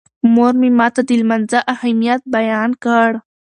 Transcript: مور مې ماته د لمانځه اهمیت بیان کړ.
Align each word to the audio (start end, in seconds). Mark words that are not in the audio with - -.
مور 0.33 0.53
مې 0.61 0.69
ماته 0.79 1.01
د 1.07 1.11
لمانځه 1.21 1.59
اهمیت 1.73 2.21
بیان 2.35 2.69
کړ. 2.83 3.09